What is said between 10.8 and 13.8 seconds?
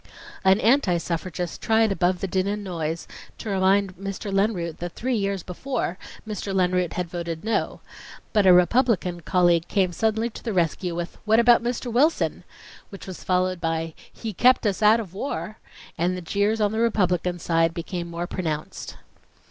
with "What about Mr. Wilson?" which was followed